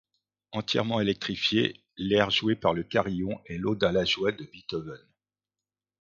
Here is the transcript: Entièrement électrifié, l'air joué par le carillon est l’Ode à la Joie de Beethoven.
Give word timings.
Entièrement 0.51 0.99
électrifié, 0.99 1.83
l'air 1.95 2.31
joué 2.31 2.55
par 2.55 2.73
le 2.73 2.81
carillon 2.81 3.39
est 3.45 3.59
l’Ode 3.59 3.83
à 3.83 3.91
la 3.91 4.03
Joie 4.03 4.31
de 4.31 4.45
Beethoven. 4.45 4.97